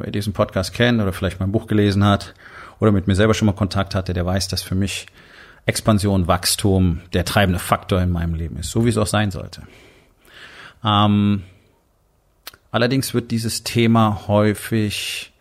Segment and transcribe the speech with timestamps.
[0.00, 2.34] Wer diesen Podcast kennt oder vielleicht mein Buch gelesen hat
[2.78, 5.06] oder mit mir selber schon mal Kontakt hatte, der weiß, dass für mich
[5.66, 9.62] Expansion, Wachstum der treibende Faktor in meinem Leben ist, so wie es auch sein sollte.
[10.84, 11.42] Ähm,
[12.70, 15.32] allerdings wird dieses Thema häufig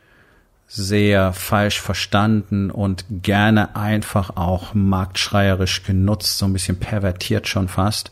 [0.68, 8.12] sehr falsch verstanden und gerne einfach auch marktschreierisch genutzt, so ein bisschen pervertiert schon fast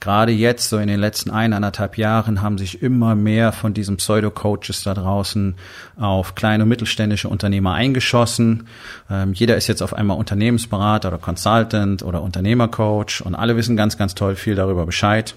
[0.00, 4.82] gerade jetzt, so in den letzten eineinhalb Jahren, haben sich immer mehr von diesen Pseudo-Coaches
[4.84, 5.54] da draußen
[5.98, 8.68] auf kleine und mittelständische Unternehmer eingeschossen.
[9.10, 13.96] Ähm, jeder ist jetzt auf einmal Unternehmensberater oder Consultant oder Unternehmercoach und alle wissen ganz,
[13.96, 15.34] ganz toll viel darüber Bescheid.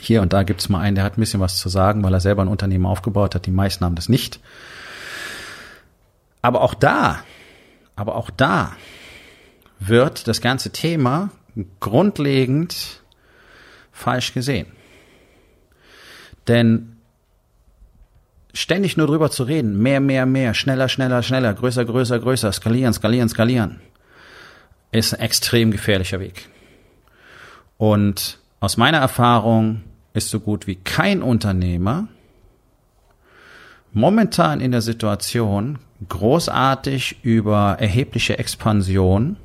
[0.00, 2.20] Hier und da gibt's mal einen, der hat ein bisschen was zu sagen, weil er
[2.20, 3.46] selber ein Unternehmen aufgebaut hat.
[3.46, 4.40] Die meisten haben das nicht.
[6.42, 7.20] Aber auch da,
[7.96, 8.72] aber auch da
[9.80, 11.30] wird das ganze Thema
[11.80, 13.02] grundlegend
[13.98, 14.66] falsch gesehen.
[16.46, 16.96] Denn
[18.54, 22.94] ständig nur drüber zu reden, mehr, mehr, mehr, schneller, schneller, schneller, größer, größer, größer, skalieren,
[22.94, 23.80] skalieren, skalieren,
[24.92, 26.48] ist ein extrem gefährlicher Weg.
[27.76, 29.82] Und aus meiner Erfahrung
[30.14, 32.08] ist so gut wie kein Unternehmer
[33.92, 39.36] momentan in der Situation, großartig über erhebliche Expansion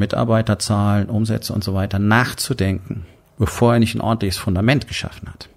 [0.00, 3.06] Mitarbeiterzahlen, Umsätze und so weiter nachzudenken,
[3.38, 5.48] bevor er nicht ein ordentliches Fundament geschaffen hat.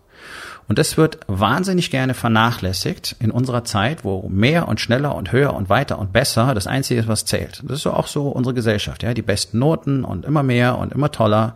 [0.68, 5.54] Und das wird wahnsinnig gerne vernachlässigt in unserer Zeit, wo mehr und schneller und höher
[5.54, 7.62] und weiter und besser das Einzige ist, was zählt.
[7.68, 11.12] Das ist auch so unsere Gesellschaft, ja, die besten Noten und immer mehr und immer
[11.12, 11.56] toller.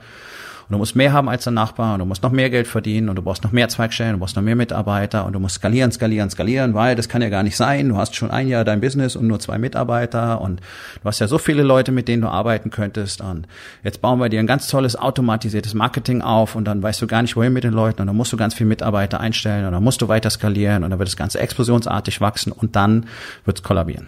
[0.68, 3.08] Und du musst mehr haben als dein Nachbar und du musst noch mehr Geld verdienen
[3.08, 5.94] und du brauchst noch mehr Zweigstellen, du brauchst noch mehr Mitarbeiter und du musst skalieren,
[5.94, 7.88] skalieren, skalieren, weil das kann ja gar nicht sein.
[7.88, 11.30] Du hast schon ein Jahr dein Business und nur zwei Mitarbeiter und du hast ja
[11.30, 13.48] so viele Leute, mit denen du arbeiten könntest und
[13.82, 17.22] jetzt bauen wir dir ein ganz tolles automatisiertes Marketing auf und dann weißt du gar
[17.22, 19.84] nicht, wohin mit den Leuten und dann musst du ganz viele Mitarbeiter einstellen und dann
[19.84, 23.06] musst du weiter skalieren und dann wird das Ganze explosionsartig wachsen und dann
[23.46, 24.08] wird es kollabieren.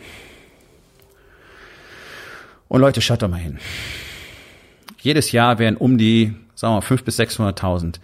[2.67, 3.59] Und Leute, schaut doch mal hin.
[5.01, 7.95] Jedes Jahr werden um die sagen wir mal, 500.000 bis 600.000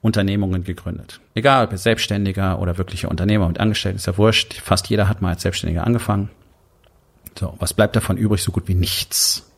[0.00, 1.20] Unternehmungen gegründet.
[1.34, 4.54] Egal, ob Selbstständiger oder wirkliche Unternehmer und Angestellte, ist ja wurscht.
[4.54, 6.30] Fast jeder hat mal als Selbstständiger angefangen.
[7.38, 8.42] So, was bleibt davon übrig?
[8.42, 9.50] So gut wie nichts.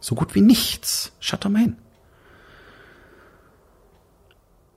[0.00, 1.12] So gut wie nichts.
[1.20, 1.76] Schaut doch mal hin.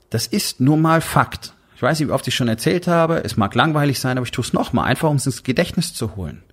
[0.09, 1.53] Das ist nun mal Fakt.
[1.75, 3.23] Ich weiß nicht, wie oft ich schon erzählt habe.
[3.23, 6.16] Es mag langweilig sein, aber ich tue es nochmal, einfach um es ins Gedächtnis zu
[6.16, 6.44] holen.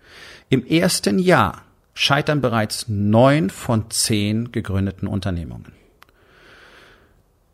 [0.48, 1.62] Im ersten Jahr
[1.98, 5.72] scheitern bereits neun von zehn gegründeten Unternehmungen.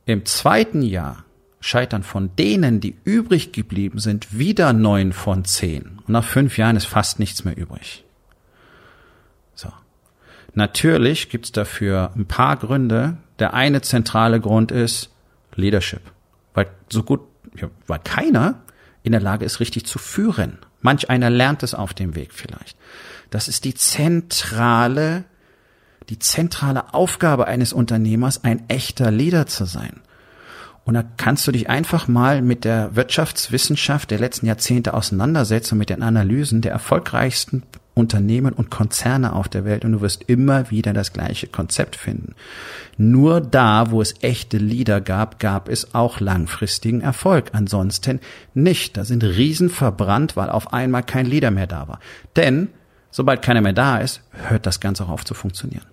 [0.04, 1.24] Im zweiten Jahr
[1.60, 5.98] scheitern von denen, die übrig geblieben sind, wieder neun von zehn.
[6.00, 8.04] Und nach fünf Jahren ist fast nichts mehr übrig.
[9.54, 9.72] So.
[10.52, 13.16] Natürlich gibt's dafür ein paar Gründe.
[13.38, 15.08] Der eine zentrale Grund ist
[15.54, 16.02] Leadership.
[16.52, 17.22] Weil so gut,
[17.86, 18.60] weil keiner
[19.02, 20.58] in der Lage ist, richtig zu führen.
[20.84, 22.76] Manch einer lernt es auf dem Weg vielleicht.
[23.30, 25.24] Das ist die zentrale
[26.10, 30.02] die zentrale Aufgabe eines Unternehmers, ein echter Leader zu sein.
[30.84, 35.88] Und da kannst du dich einfach mal mit der Wirtschaftswissenschaft der letzten Jahrzehnte auseinandersetzen, mit
[35.88, 37.62] den Analysen der erfolgreichsten
[37.94, 42.34] Unternehmen und Konzerne auf der Welt und du wirst immer wieder das gleiche Konzept finden.
[42.96, 47.50] Nur da, wo es echte Leader gab, gab es auch langfristigen Erfolg.
[47.52, 48.20] Ansonsten
[48.52, 48.96] nicht.
[48.96, 52.00] Da sind Riesen verbrannt, weil auf einmal kein Leader mehr da war.
[52.34, 52.68] Denn
[53.10, 55.86] sobald keiner mehr da ist, hört das Ganze auch auf zu funktionieren.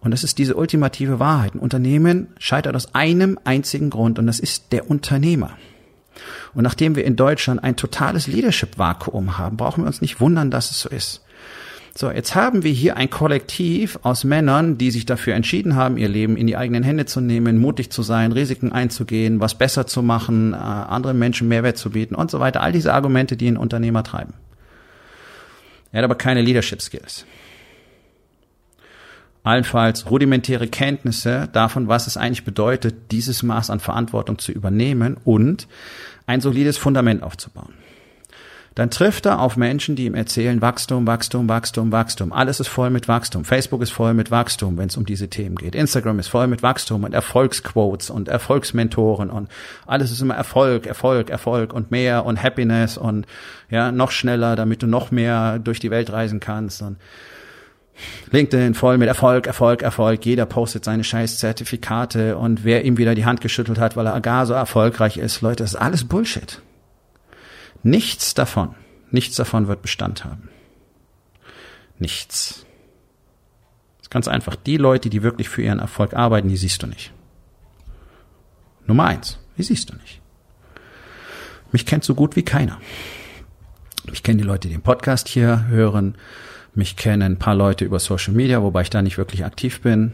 [0.00, 1.54] Und das ist diese ultimative Wahrheit.
[1.54, 5.50] Ein Unternehmen scheitert aus einem einzigen Grund und das ist der Unternehmer.
[6.54, 10.70] Und nachdem wir in Deutschland ein totales Leadership-Vakuum haben, brauchen wir uns nicht wundern, dass
[10.70, 11.22] es so ist.
[11.94, 16.08] So, jetzt haben wir hier ein Kollektiv aus Männern, die sich dafür entschieden haben, ihr
[16.08, 20.02] Leben in die eigenen Hände zu nehmen, mutig zu sein, Risiken einzugehen, was besser zu
[20.02, 22.60] machen, äh, anderen Menschen Mehrwert zu bieten und so weiter.
[22.60, 24.34] All diese Argumente, die einen Unternehmer treiben.
[25.90, 27.24] Er hat aber keine Leadership Skills
[29.48, 35.66] allenfalls rudimentäre Kenntnisse davon, was es eigentlich bedeutet, dieses Maß an Verantwortung zu übernehmen und
[36.26, 37.72] ein solides Fundament aufzubauen.
[38.74, 42.32] dann trifft er auf Menschen, die ihm erzählen, Wachstum, Wachstum, Wachstum, Wachstum.
[42.32, 43.44] Alles ist voll mit Wachstum.
[43.44, 45.74] Facebook ist voll mit Wachstum, wenn es um diese Themen geht.
[45.74, 49.48] Instagram ist voll mit Wachstum und Erfolgsquotes und Erfolgsmentoren und
[49.86, 53.26] alles ist immer Erfolg, Erfolg, Erfolg und mehr und Happiness und
[53.70, 56.98] ja, noch schneller, damit du noch mehr durch die Welt reisen kannst und
[58.30, 60.24] LinkedIn voll mit Erfolg, Erfolg, Erfolg.
[60.24, 64.20] Jeder postet seine scheiß Zertifikate und wer ihm wieder die Hand geschüttelt hat, weil er
[64.20, 65.40] gar so erfolgreich ist.
[65.40, 66.60] Leute, das ist alles Bullshit.
[67.82, 68.74] Nichts davon,
[69.10, 70.48] nichts davon wird Bestand haben.
[71.98, 72.64] Nichts.
[73.98, 74.56] Das ist ganz einfach.
[74.56, 77.12] Die Leute, die wirklich für ihren Erfolg arbeiten, die siehst du nicht.
[78.86, 80.20] Nummer eins, die siehst du nicht.
[81.72, 82.78] Mich kennt so gut wie keiner.
[84.08, 86.16] Mich kennen die Leute, die den Podcast hier hören.
[86.74, 90.12] Mich kennen ein paar Leute über Social Media, wobei ich da nicht wirklich aktiv bin.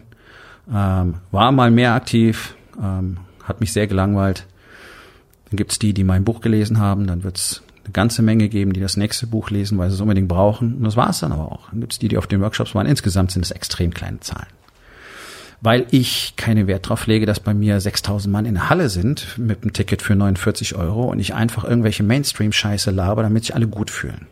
[0.73, 4.47] Ähm, war mal mehr aktiv, ähm, hat mich sehr gelangweilt.
[5.51, 7.07] Dann gibt's die, die mein Buch gelesen haben.
[7.07, 10.29] Dann wird's eine ganze Menge geben, die das nächste Buch lesen, weil sie es unbedingt
[10.29, 10.77] brauchen.
[10.77, 11.69] Und das war's dann aber auch.
[11.71, 12.87] Dann gibt's die, die auf den Workshops waren.
[12.87, 14.49] Insgesamt sind es extrem kleine Zahlen.
[15.61, 19.39] Weil ich keinen Wert drauf lege, dass bei mir 6000 Mann in der Halle sind
[19.39, 23.67] mit einem Ticket für 49 Euro und ich einfach irgendwelche Mainstream-Scheiße laber, damit sich alle
[23.67, 24.27] gut fühlen.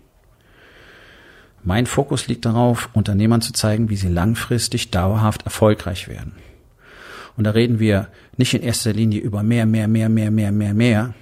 [1.64, 6.32] Mein Fokus liegt darauf, Unternehmern zu zeigen, wie sie langfristig dauerhaft erfolgreich werden.
[7.36, 10.74] Und da reden wir nicht in erster Linie über mehr, mehr, mehr, mehr, mehr, mehr,
[10.74, 11.14] mehr,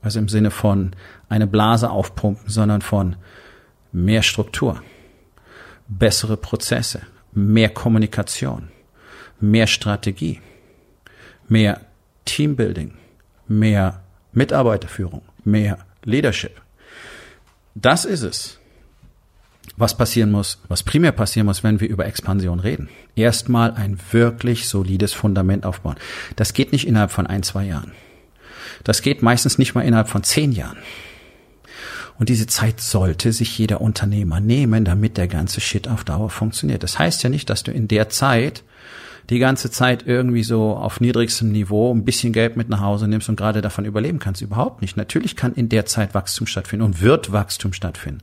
[0.00, 0.92] also im Sinne von
[1.28, 3.16] eine Blase aufpumpen, sondern von
[3.92, 4.82] mehr Struktur,
[5.88, 7.02] bessere Prozesse,
[7.32, 8.68] mehr Kommunikation,
[9.40, 10.40] mehr Strategie,
[11.48, 11.80] mehr
[12.24, 12.94] Teambuilding,
[13.48, 14.02] mehr
[14.32, 16.60] Mitarbeiterführung, mehr Leadership.
[17.74, 18.61] Das ist es
[19.76, 22.88] was passieren muss, was primär passieren muss, wenn wir über Expansion reden.
[23.16, 25.96] Erstmal ein wirklich solides Fundament aufbauen.
[26.36, 27.92] Das geht nicht innerhalb von ein, zwei Jahren.
[28.84, 30.78] Das geht meistens nicht mal innerhalb von zehn Jahren.
[32.18, 36.82] Und diese Zeit sollte sich jeder Unternehmer nehmen, damit der ganze Shit auf Dauer funktioniert.
[36.82, 38.62] Das heißt ja nicht, dass du in der Zeit
[39.30, 43.28] die ganze Zeit irgendwie so auf niedrigstem Niveau ein bisschen Geld mit nach Hause nimmst
[43.28, 44.42] und gerade davon überleben kannst.
[44.42, 44.96] Überhaupt nicht.
[44.96, 48.20] Natürlich kann in der Zeit Wachstum stattfinden und wird Wachstum stattfinden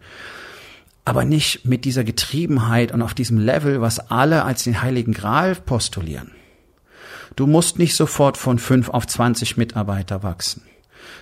[1.06, 5.56] aber nicht mit dieser Getriebenheit und auf diesem Level, was alle als den heiligen Gral
[5.56, 6.31] postulieren.
[7.36, 10.63] Du musst nicht sofort von fünf auf zwanzig Mitarbeiter wachsen.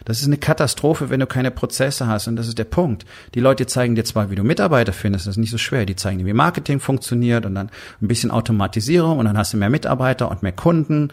[0.06, 2.27] Das ist eine Katastrophe, wenn du keine Prozesse hast.
[2.27, 3.06] Und das ist der Punkt.
[3.33, 5.85] Die Leute zeigen dir zwar, wie du Mitarbeiter findest, das ist nicht so schwer.
[5.85, 7.69] Die zeigen dir, wie Marketing funktioniert und dann
[8.01, 11.09] ein bisschen Automatisierung und dann hast du mehr Mitarbeiter und mehr Kunden.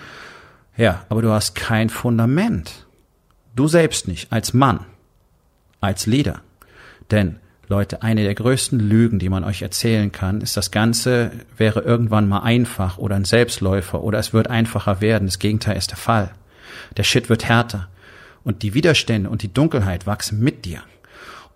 [0.77, 2.87] Ja, aber du hast kein Fundament.
[3.57, 4.81] Du selbst nicht, als Mann,
[5.81, 6.41] als Leader.
[7.11, 7.37] Denn
[7.69, 12.29] Leute, eine der größten Lügen, die man euch erzählen kann, ist, das Ganze wäre irgendwann
[12.29, 15.27] mal einfach oder ein Selbstläufer oder es wird einfacher werden.
[15.27, 16.31] Das Gegenteil ist der Fall.
[16.97, 17.89] Der Shit wird härter.
[18.43, 20.83] Und die Widerstände und die Dunkelheit wachsen mit dir.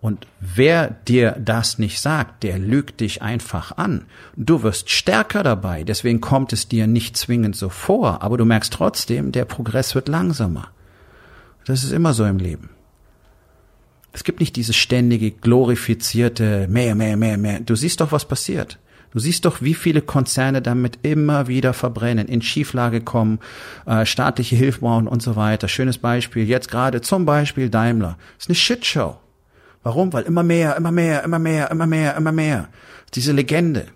[0.00, 4.06] Und wer dir das nicht sagt, der lügt dich einfach an.
[4.36, 8.72] Du wirst stärker dabei, deswegen kommt es dir nicht zwingend so vor, aber du merkst
[8.72, 10.68] trotzdem, der Progress wird langsamer.
[11.66, 12.70] Das ist immer so im Leben.
[14.12, 17.60] Es gibt nicht dieses ständige, glorifizierte mehr, mehr, mehr, mehr.
[17.60, 18.78] Du siehst doch, was passiert.
[19.10, 23.38] Du siehst doch, wie viele Konzerne damit immer wieder verbrennen, in Schieflage kommen,
[23.86, 25.68] äh, staatliche Hilfe brauchen und so weiter.
[25.68, 28.18] Schönes Beispiel, jetzt gerade zum Beispiel Daimler.
[28.38, 29.18] Ist eine Shitshow.
[29.82, 30.12] Warum?
[30.12, 32.68] Weil immer mehr, immer mehr, immer mehr, immer mehr, immer mehr.
[33.14, 33.86] Diese Legende.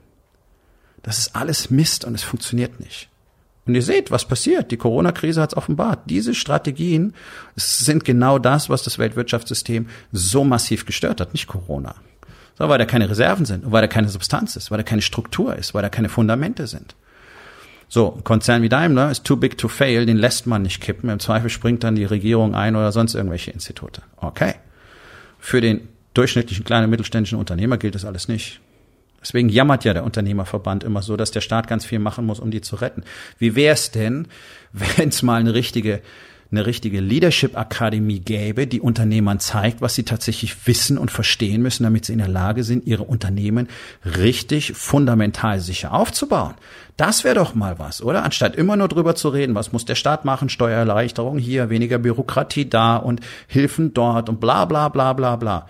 [1.02, 3.10] Das ist alles Mist und es funktioniert nicht.
[3.64, 4.70] Und ihr seht, was passiert.
[4.72, 6.00] Die Corona-Krise hat es offenbart.
[6.06, 7.14] Diese Strategien
[7.54, 11.94] sind genau das, was das Weltwirtschaftssystem so massiv gestört hat, nicht Corona.
[12.58, 15.56] So, weil da keine Reserven sind, weil da keine Substanz ist, weil da keine Struktur
[15.56, 16.96] ist, weil da keine Fundamente sind.
[17.88, 21.10] So, ein Konzern wie Daimler ist too big to fail, den lässt man nicht kippen.
[21.10, 24.02] Im Zweifel springt dann die Regierung ein oder sonst irgendwelche Institute.
[24.16, 24.54] Okay.
[25.38, 28.60] Für den durchschnittlichen kleinen mittelständischen Unternehmer gilt das alles nicht.
[29.22, 32.50] Deswegen jammert ja der Unternehmerverband immer so, dass der Staat ganz viel machen muss, um
[32.50, 33.04] die zu retten.
[33.38, 34.28] Wie wär's denn,
[34.72, 36.02] wenn es mal eine richtige
[36.52, 41.84] eine richtige Leadership Akademie gäbe, die Unternehmern zeigt, was sie tatsächlich wissen und verstehen müssen,
[41.84, 43.68] damit sie in der Lage sind, ihre Unternehmen
[44.04, 46.54] richtig fundamental sicher aufzubauen.
[46.98, 48.22] Das wäre doch mal was, oder?
[48.22, 52.68] Anstatt immer nur drüber zu reden, was muss der Staat machen, Steuererleichterung hier, weniger Bürokratie
[52.68, 55.66] da und Hilfen dort und bla bla bla bla bla.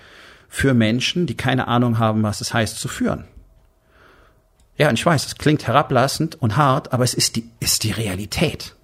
[0.48, 3.24] Für Menschen, die keine Ahnung haben, was es heißt zu führen.
[4.82, 7.92] Ja, und ich weiß, es klingt herablassend und hart, aber es ist die, ist die
[7.92, 8.74] Realität.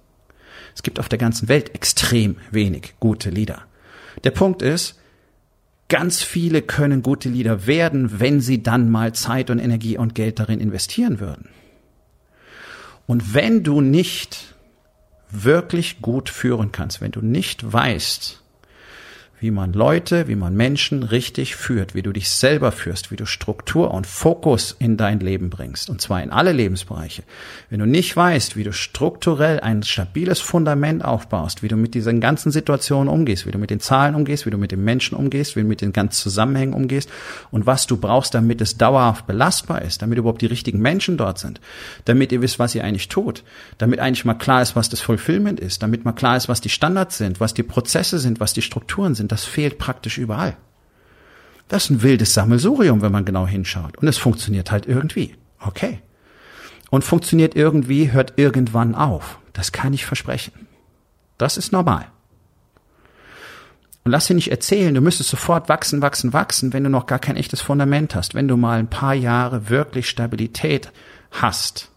[0.73, 3.63] Es gibt auf der ganzen Welt extrem wenig gute Lieder.
[4.23, 4.97] Der Punkt ist,
[5.89, 10.39] ganz viele können gute Lieder werden, wenn sie dann mal Zeit und Energie und Geld
[10.39, 11.49] darin investieren würden.
[13.05, 14.55] Und wenn du nicht
[15.29, 18.41] wirklich gut führen kannst, wenn du nicht weißt,
[19.39, 23.25] wie man Leute, wie man Menschen richtig führt, wie du dich selber führst, wie du
[23.25, 27.23] Struktur und Fokus in dein Leben bringst, und zwar in alle Lebensbereiche.
[27.69, 32.19] Wenn du nicht weißt, wie du strukturell ein stabiles Fundament aufbaust, wie du mit diesen
[32.19, 35.55] ganzen Situationen umgehst, wie du mit den Zahlen umgehst, wie du mit den Menschen umgehst,
[35.55, 37.09] wie du mit den ganzen Zusammenhängen umgehst
[37.51, 41.39] und was du brauchst, damit es dauerhaft belastbar ist, damit überhaupt die richtigen Menschen dort
[41.39, 41.61] sind,
[42.05, 43.43] damit ihr wisst, was ihr eigentlich tut,
[43.77, 46.69] damit eigentlich mal klar ist, was das Fulfillment ist, damit mal klar ist, was die
[46.69, 50.57] Standards sind, was die Prozesse sind, was die Strukturen sind, das fehlt praktisch überall.
[51.67, 53.97] Das ist ein wildes Sammelsurium, wenn man genau hinschaut.
[53.97, 55.35] Und es funktioniert halt irgendwie.
[55.59, 56.01] Okay.
[56.89, 59.39] Und funktioniert irgendwie, hört irgendwann auf.
[59.53, 60.67] Das kann ich versprechen.
[61.37, 62.07] Das ist normal.
[64.03, 67.19] Und lass dir nicht erzählen, du müsstest sofort wachsen, wachsen, wachsen, wenn du noch gar
[67.19, 70.91] kein echtes Fundament hast, wenn du mal ein paar Jahre wirklich Stabilität
[71.31, 71.91] hast.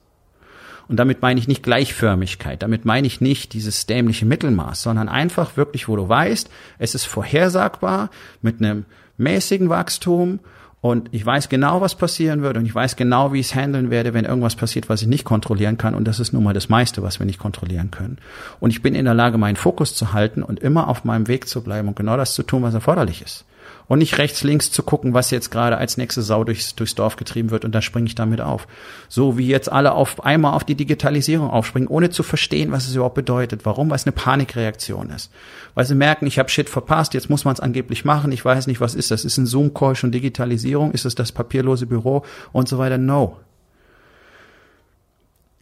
[0.93, 5.57] Und damit meine ich nicht Gleichförmigkeit, damit meine ich nicht dieses dämliche Mittelmaß, sondern einfach
[5.57, 8.11] wirklich, wo du weißt, es ist vorhersagbar
[8.43, 8.85] mit einem
[9.17, 10.41] mäßigen Wachstum
[10.83, 13.89] und ich weiß genau, was passieren wird und ich weiß genau, wie ich es handeln
[13.89, 15.95] werde, wenn irgendwas passiert, was ich nicht kontrollieren kann.
[15.95, 18.19] Und das ist nun mal das meiste, was wir nicht kontrollieren können.
[18.61, 21.49] Und ich bin in der Lage, meinen Fokus zu halten und immer auf meinem Weg
[21.49, 23.47] zu bleiben und genau das zu tun, was erforderlich ist
[23.89, 27.17] und nicht rechts, links zu gucken, was jetzt gerade als nächste Sau durchs, durchs Dorf
[27.17, 28.67] getrieben wird und da springe ich damit auf.
[29.09, 32.95] So wie jetzt alle auf einmal auf die Digitalisierung aufspringen, ohne zu verstehen, was es
[32.95, 35.31] überhaupt bedeutet, warum, weil es eine Panikreaktion ist.
[35.75, 38.67] Weil sie merken, ich habe Shit verpasst, jetzt muss man es angeblich machen, ich weiß
[38.67, 39.27] nicht, was ist das?
[39.27, 40.93] Ist ein Zoom-Call schon Digitalisierung?
[40.93, 42.97] Ist es das papierlose Büro und so weiter?
[42.97, 43.37] No.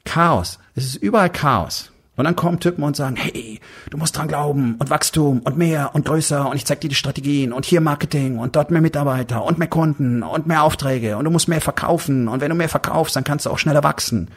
[0.04, 0.58] Chaos.
[0.76, 1.90] Es ist überall Chaos.
[2.16, 3.49] Und dann kommen Typen und sagen, hey,
[3.90, 6.94] du musst dran glauben und Wachstum und mehr und größer und ich zeig dir die
[6.94, 11.24] Strategien und hier Marketing und dort mehr Mitarbeiter und mehr Kunden und mehr Aufträge und
[11.24, 14.30] du musst mehr verkaufen und wenn du mehr verkaufst, dann kannst du auch schneller wachsen.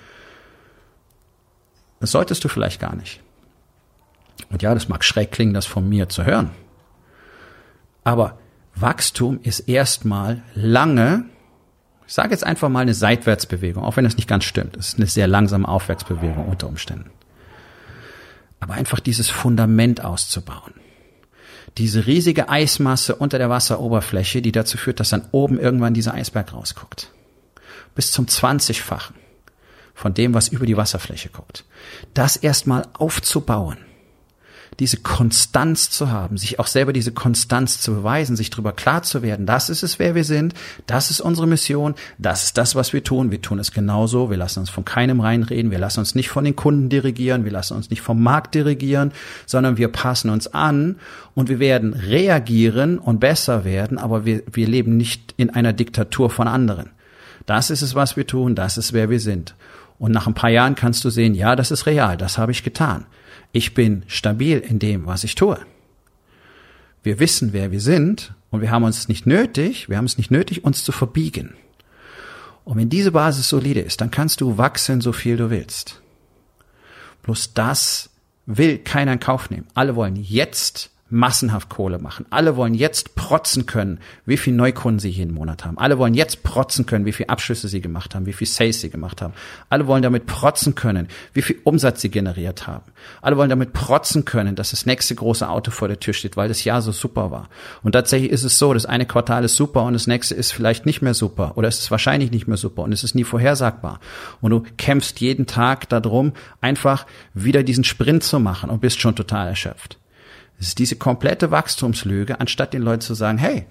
[2.00, 3.22] Das solltest du vielleicht gar nicht.
[4.50, 6.50] Und ja, das mag schräg klingen, das von mir zu hören.
[8.04, 8.38] Aber
[8.76, 11.26] Wachstum ist erstmal lange,
[12.08, 14.76] ich sage jetzt einfach mal eine Seitwärtsbewegung, auch wenn das nicht ganz stimmt.
[14.76, 17.12] Es ist eine sehr langsame Aufwärtsbewegung unter Umständen
[18.64, 20.74] aber einfach dieses Fundament auszubauen.
[21.78, 26.54] Diese riesige Eismasse unter der Wasseroberfläche, die dazu führt, dass dann oben irgendwann dieser Eisberg
[26.54, 27.12] rausguckt.
[27.96, 29.16] Bis zum 20-fachen
[29.94, 31.66] von dem, was über die Wasserfläche guckt.
[32.14, 33.78] Das erstmal aufzubauen
[34.80, 39.22] diese Konstanz zu haben, sich auch selber diese Konstanz zu beweisen, sich darüber klar zu
[39.22, 40.54] werden, das ist es, wer wir sind,
[40.88, 44.38] das ist unsere Mission, das ist das, was wir tun, wir tun es genauso, wir
[44.38, 47.76] lassen uns von keinem reinreden, wir lassen uns nicht von den Kunden dirigieren, wir lassen
[47.76, 49.12] uns nicht vom Markt dirigieren,
[49.46, 50.98] sondern wir passen uns an
[51.36, 56.30] und wir werden reagieren und besser werden, aber wir, wir leben nicht in einer Diktatur
[56.30, 56.90] von anderen.
[57.46, 59.56] Das ist es, was wir tun, das ist, wer wir sind.
[60.00, 62.64] Und nach ein paar Jahren kannst du sehen, ja, das ist real, das habe ich
[62.64, 63.06] getan.
[63.54, 65.60] Ich bin stabil in dem, was ich tue.
[67.04, 70.32] Wir wissen, wer wir sind und wir haben uns nicht nötig, wir haben es nicht
[70.32, 71.54] nötig, uns zu verbiegen.
[72.66, 76.02] Und wenn diese Basis solide ist, dann kannst du wachsen, so viel du willst.
[77.22, 78.10] Bloß das
[78.48, 79.68] will keiner in Kauf nehmen.
[79.76, 82.26] Alle wollen jetzt massenhaft Kohle machen.
[82.32, 85.78] Alle wollen jetzt protzen können, wie viel Neukunden sie jeden Monat haben.
[85.78, 88.90] Alle wollen jetzt protzen können, wie viel Abschlüsse sie gemacht haben, wie viel Sales sie
[88.90, 89.34] gemacht haben.
[89.70, 92.92] Alle wollen damit protzen können, wie viel Umsatz sie generiert haben.
[93.22, 96.48] Alle wollen damit protzen können, dass das nächste große Auto vor der Tür steht, weil
[96.48, 97.50] das Jahr so super war.
[97.84, 100.86] Und tatsächlich ist es so, das eine Quartal ist super und das nächste ist vielleicht
[100.86, 104.00] nicht mehr super oder es ist wahrscheinlich nicht mehr super und es ist nie vorhersagbar.
[104.42, 107.06] Und du kämpfst jeden Tag darum, einfach
[107.36, 110.00] wieder diesen Sprint zu machen und bist schon total erschöpft.
[110.64, 113.66] Es ist diese komplette Wachstumslüge, anstatt den Leuten zu sagen, hey,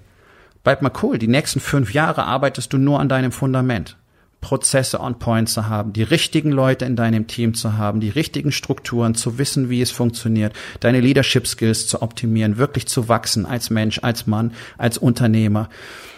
[0.63, 3.97] bleib mal cool, die nächsten fünf Jahre arbeitest du nur an deinem Fundament.
[4.41, 8.51] Prozesse on point zu haben, die richtigen Leute in deinem Team zu haben, die richtigen
[8.51, 13.71] Strukturen, zu wissen, wie es funktioniert, deine Leadership Skills zu optimieren, wirklich zu wachsen als
[13.71, 15.69] Mensch, als Mann, als Unternehmer,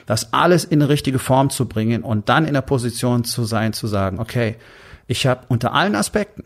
[0.08, 3.72] das alles in eine richtige Form zu bringen und dann in der Position zu sein,
[3.72, 4.58] zu sagen, okay,
[5.08, 6.44] ich habe unter allen Aspekten,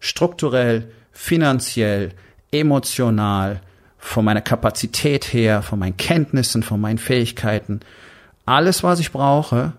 [0.00, 2.14] strukturell, finanziell,
[2.54, 3.60] emotional,
[3.98, 7.80] von meiner Kapazität her, von meinen Kenntnissen, von meinen Fähigkeiten,
[8.44, 9.72] alles, was ich brauche,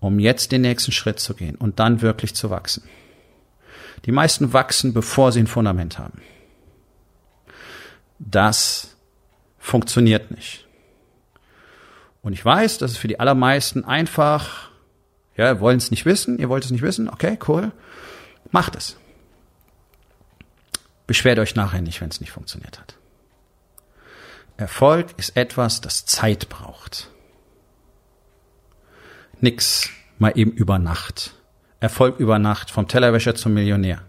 [0.00, 2.84] um jetzt den nächsten Schritt zu gehen und dann wirklich zu wachsen.
[4.06, 6.22] Die meisten wachsen, bevor sie ein Fundament haben.
[8.18, 8.96] Das
[9.58, 10.66] funktioniert nicht.
[12.22, 14.70] Und ich weiß, dass es für die allermeisten einfach,
[15.36, 17.72] ja, wollen es nicht wissen, ihr wollt es nicht wissen, okay, cool,
[18.50, 18.96] macht es.
[21.06, 22.96] Beschwert euch nachher nicht, wenn es nicht funktioniert hat.
[24.56, 27.10] Erfolg ist etwas, das Zeit braucht.
[29.40, 31.34] Nix mal eben über Nacht.
[31.78, 34.02] Erfolg über Nacht, vom Tellerwäscher zum Millionär.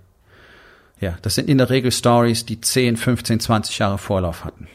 [1.00, 4.68] Ja, das sind in der Regel Stories, die 10, 15, 20 Jahre Vorlauf hatten.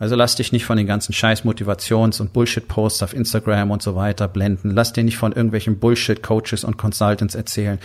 [0.00, 3.96] Also lass dich nicht von den ganzen scheiß Motivations- und Bullshit-Posts auf Instagram und so
[3.96, 4.70] weiter blenden.
[4.70, 7.80] Lass dir nicht von irgendwelchen Bullshit-Coaches und Consultants erzählen,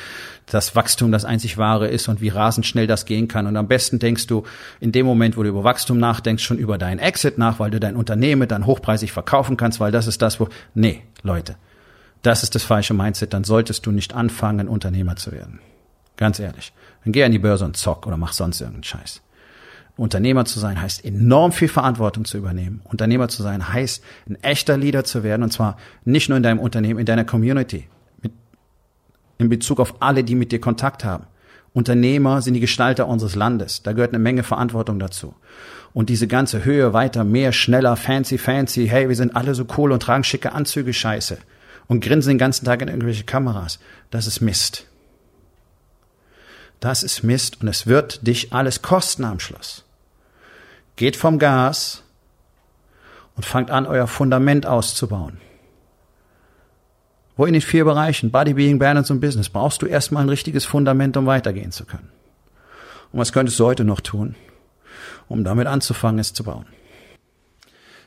[0.45, 3.47] dass Wachstum das einzig wahre ist und wie rasend schnell das gehen kann.
[3.47, 4.43] Und am besten denkst du
[4.79, 7.79] in dem Moment, wo du über Wachstum nachdenkst, schon über deinen Exit nach, weil du
[7.79, 11.55] dein Unternehmen dann hochpreisig verkaufen kannst, weil das ist das, wo, nee, Leute,
[12.21, 13.33] das ist das falsche Mindset.
[13.33, 15.61] Dann solltest du nicht anfangen, Unternehmer zu werden.
[16.15, 16.73] Ganz ehrlich.
[17.03, 19.22] Dann geh an die Börse und zock oder mach sonst irgendeinen Scheiß.
[19.95, 22.81] Unternehmer zu sein heißt enorm viel Verantwortung zu übernehmen.
[22.85, 26.59] Unternehmer zu sein heißt ein echter Leader zu werden und zwar nicht nur in deinem
[26.59, 27.87] Unternehmen, in deiner Community,
[28.21, 28.31] mit,
[29.37, 31.25] in Bezug auf alle, die mit dir Kontakt haben.
[31.73, 33.83] Unternehmer sind die Gestalter unseres Landes.
[33.83, 35.35] Da gehört eine Menge Verantwortung dazu.
[35.93, 39.91] Und diese ganze Höhe, weiter, mehr, schneller, fancy, fancy, hey, wir sind alle so cool
[39.91, 41.37] und tragen schicke Anzüge, scheiße.
[41.87, 43.79] Und grinsen den ganzen Tag in irgendwelche Kameras.
[44.09, 44.87] Das ist Mist.
[46.83, 49.85] Das ist Mist und es wird dich alles kosten am Schluss.
[50.97, 52.03] Geht vom Gas
[53.37, 55.37] und fangt an, euer Fundament auszubauen.
[57.37, 60.65] Wo in den vier Bereichen Body, Being, Balance und Business brauchst du erstmal ein richtiges
[60.65, 62.09] Fundament, um weitergehen zu können.
[63.13, 64.35] Und was könntest du heute noch tun,
[65.29, 66.65] um damit anzufangen, es zu bauen?